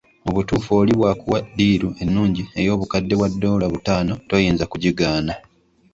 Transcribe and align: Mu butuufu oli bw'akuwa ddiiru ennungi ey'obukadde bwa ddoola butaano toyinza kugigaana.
Mu 0.25 0.31
butuufu 0.35 0.69
oli 0.81 0.93
bw'akuwa 0.99 1.39
ddiiru 1.45 1.89
ennungi 2.03 2.43
ey'obukadde 2.59 3.13
bwa 3.15 3.29
ddoola 3.33 3.65
butaano 3.73 4.13
toyinza 4.27 4.65
kugigaana. 4.71 5.33